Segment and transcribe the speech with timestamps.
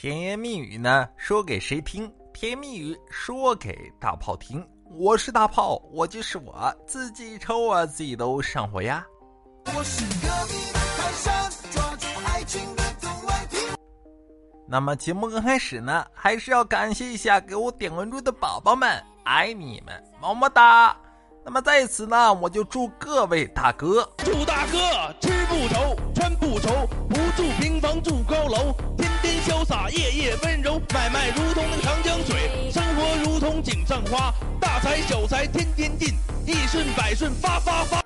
[0.00, 2.10] 甜言蜜语呢，说给谁听？
[2.32, 4.66] 甜言蜜语说给大炮听。
[4.96, 9.06] 我是大炮，我就是我自己抽啊，自己都上火呀。
[9.66, 13.60] 我是隔壁的泰山，抓住爱情的都爱听。
[14.66, 20.96] 那么节目刚开始呢，还是要感谢一下给我点关注的宝宝们，爱你们，么么哒。
[21.44, 24.78] 那么在此呢，我就祝各位大哥，祝大哥
[25.20, 28.74] 吃不愁，穿不愁，不住平房住高楼，
[29.50, 36.14] 潇洒，夜夜温柔，买卖如同那个长江水，生活如同井上花，大财小财天天进，
[36.46, 38.00] 一顺百顺发发发。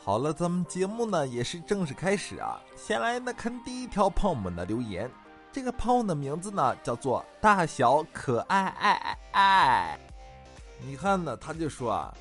[0.00, 2.60] 好了，咱们节目呢也是正式开始啊。
[2.76, 5.10] 先来呢看第一条朋友们的留言，
[5.50, 9.98] 这个朋友的名字呢叫做大小可爱爱爱爱。
[10.78, 12.14] 你看呢，他就说啊。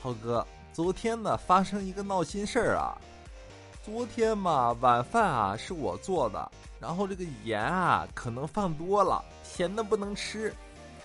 [0.00, 2.94] 浩哥，昨天呢发生一个闹心事儿啊！
[3.86, 6.50] 昨天嘛晚饭啊是我做的，
[6.80, 10.52] 然后这个盐啊可能放多了，咸的不能吃。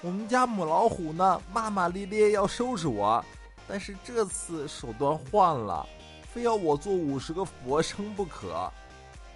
[0.01, 3.23] 我们家母老虎呢骂骂咧咧要收拾我，
[3.67, 5.85] 但是这次手段换了，
[6.23, 8.67] 非要我做五十个俯卧撑不可，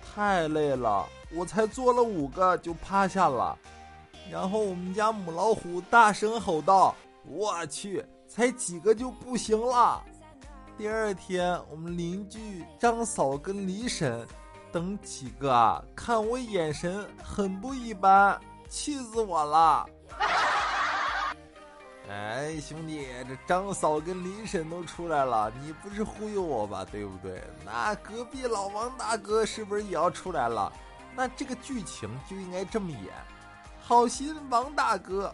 [0.01, 3.55] 太累了，我才做了五个就趴下了。
[4.31, 6.95] 然后我们家母老虎大声吼道
[7.29, 10.03] ：“我去！”才几个就不行了。
[10.77, 14.27] 第二天，我们邻居张嫂跟李婶
[14.73, 18.37] 等几个啊，看我眼神很不一般，
[18.67, 19.85] 气死我了。
[22.09, 26.85] 哎，兄弟，这张嫂跟李婶都出来了，你不是忽悠我吧？
[26.91, 27.41] 对不对？
[27.63, 30.71] 那隔壁老王大哥是不是也要出来了？
[31.15, 33.13] 那这个剧情就应该这么演。
[33.79, 35.33] 好心王大哥，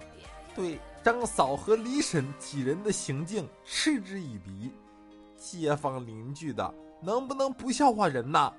[0.56, 0.80] 对。
[1.03, 4.72] 张嫂和李婶几人的行径嗤之以鼻，
[5.42, 8.53] 街坊邻居的能不能不笑话人呐？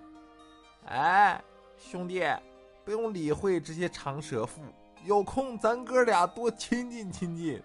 [0.87, 1.41] 哎，
[1.79, 2.25] 兄弟，
[2.85, 4.61] 不用理会这些长舌妇，
[5.05, 7.63] 有空咱哥俩多亲近亲近。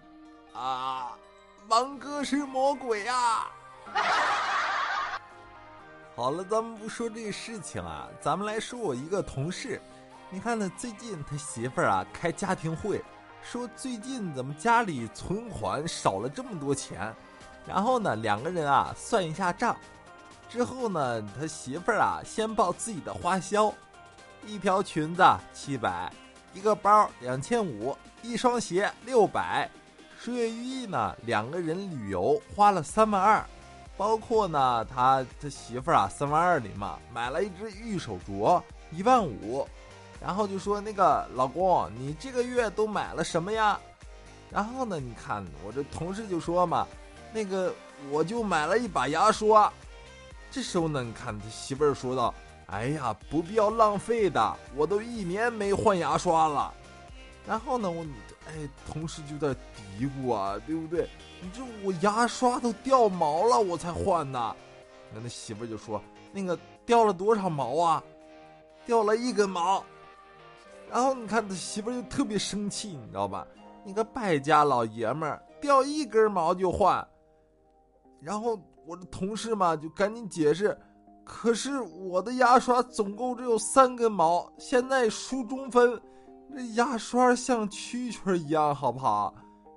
[0.54, 1.18] 啊，
[1.66, 3.46] 王哥是魔鬼呀！
[6.14, 9.82] 好了，咱们不说这个事情啊，咱们来说我一个同事。
[10.30, 13.02] 你看呢，最近他媳妇儿啊开家庭会。
[13.40, 17.14] 说最近怎么家里存款少了这么多钱？
[17.68, 19.76] 然后呢，两个人啊算一下账，
[20.48, 23.70] 之后呢，他媳妇儿啊先报自己的花销：
[24.46, 26.10] 一条裙子七百，
[26.54, 29.70] 一个包两千五，一双鞋六百。
[30.18, 33.44] 十月一呢，两个人旅游花了三万二，
[33.96, 39.68] 包括呢他他媳妇儿啊三万二里嘛买了一只玉手镯一万五。
[40.20, 43.78] 然后就说那个老公，你这个月都买了什么呀？
[44.50, 46.84] 然后呢，你看我这同事就说嘛，
[47.32, 47.74] 那个
[48.10, 49.72] 我就买了一把牙刷。
[50.50, 52.34] 这时候呢，你看他媳妇儿说道
[52.66, 56.72] ：“哎呀，不必要浪费的，我都一年没换牙刷了。”
[57.46, 58.04] 然后呢，我
[58.46, 59.54] 哎，同事就在
[59.98, 61.08] 嘀咕啊，对不对？
[61.42, 64.56] 你这我牙刷都掉毛了，我才换的。
[65.12, 66.02] 那那媳妇儿就说
[66.32, 68.02] ：“那个掉了多少毛啊？
[68.86, 69.84] 掉了一根毛。”
[70.90, 73.46] 然后你看他媳妇儿就特别生气，你知道吧？
[73.84, 77.06] 你个败家老爷们儿，掉一根毛就换。
[78.20, 80.76] 然后我的同事嘛就赶紧解释，
[81.24, 86.00] 可是我的牙刷总共只有三根毛，现在梳中分，
[86.54, 89.34] 这牙刷像蛐蛐一样，好不好？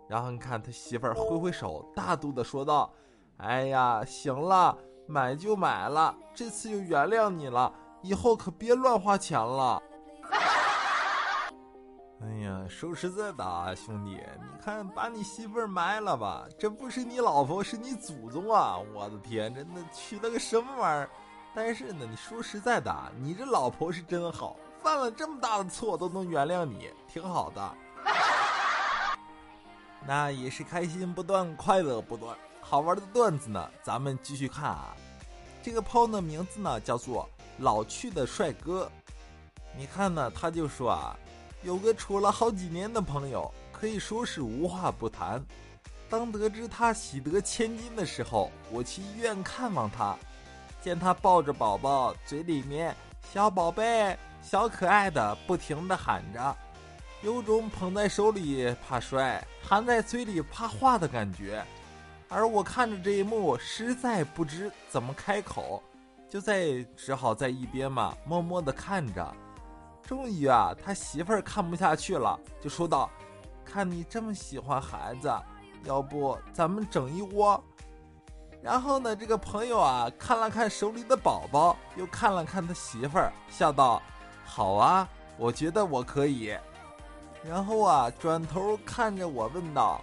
[0.08, 2.92] 然后你看他媳妇儿挥挥手，大度的说道
[3.38, 9.82] ：“哎呀，行了，买就买了，这次就原谅你了，以后可别乱花钱了。”
[12.72, 18.78] 说实在的啊，兄弟，你看把你媳妇儿埋了吧，这不是你老婆，是你祖宗啊！
[18.94, 21.10] 我的天，真的娶了个什么玩意儿？
[21.54, 27.76] 但是呢，你说实在的，你这老婆是真好，犯了这么大的错都能原谅你，挺好的。
[30.08, 34.96] 那也是开心不断，快乐不断，好玩的段子呢，咱们继续看啊。
[35.62, 38.90] 这个朋友的名字呢叫做老去的帅哥，
[39.78, 41.16] 你看呢，他就说啊。
[41.64, 45.44] 有个处了好几年的朋友，可以说是无话不谈。
[46.10, 50.18] 当得知他喜得千金的时候，我去医院看望他，
[50.82, 52.96] 见他抱着宝宝，嘴里面
[53.32, 56.56] “小宝贝”“小可爱”的不停的喊着，
[57.22, 61.64] 有种捧在手里怕摔，含在嘴里怕化的感觉。
[62.28, 65.82] 而我看着这一幕，实在不知怎么开口，
[66.28, 69.36] 就在只好在一边嘛，默默的看着。
[70.04, 73.10] 终于啊，他媳妇儿看不下去了，就说道
[73.64, 75.34] ：“看你这么喜欢孩子，
[75.84, 77.62] 要不咱们整一窝？”
[78.62, 84.02] 然后呢，这个朋友啊，看了看手里的宝宝，又看了看他媳妇儿，笑道
[84.46, 85.08] ：“好啊，
[85.38, 86.56] 我觉得我可以。”
[87.44, 90.02] 然后啊，转头看着我问道：“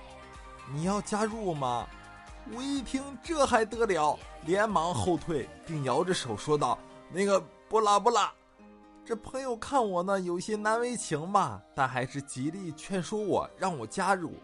[0.73, 1.87] 你要加入吗？”
[2.51, 6.79] 我一听这还得了，连忙后退，并摇着手说道
[7.13, 8.33] ：“那个不拉不拉。”
[9.09, 14.35] 这朋友看我呢有些难为情吧，但还是极力劝说我让我加入。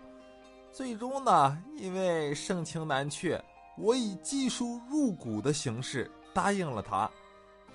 [0.73, 3.39] 最终呢，因为盛情难却，
[3.77, 7.11] 我以技术入股的形式答应了他。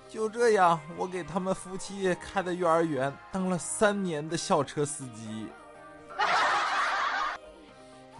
[0.08, 5.46] 就这样，我给他们夫妻开的幼儿园当了三年的校车司机。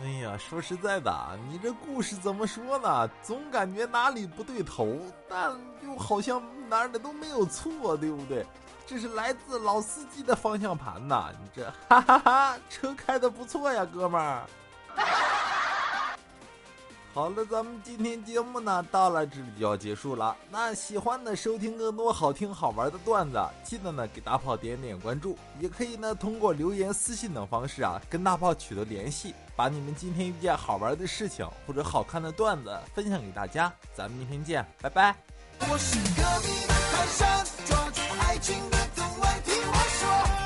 [0.02, 3.06] 哎呀，说实在的，你这故事怎么说呢？
[3.22, 4.96] 总感觉哪里不对头，
[5.28, 5.50] 但
[5.84, 8.46] 又好像哪儿的都没有错，对不对？
[8.86, 11.30] 这是来自老司机的方向盘呐！
[11.38, 14.42] 你这，哈哈哈，车开的不错呀，哥们儿。
[17.12, 20.36] 好了，咱们今天节目呢到了这里就要结束了。
[20.48, 33.72] 那喜欢的收听更多好听好玩的段子，记得呢给大炮点点关注，也可以呢通过留言、私信等方式啊跟大炮取得联系，把你们今天遇见好玩的事情或者好看的段子分享给大家。
[33.92, 35.16] 咱们明天见，拜拜。
[35.68, 40.39] 我是隔壁的泰山，抓住爱情的总外听我说。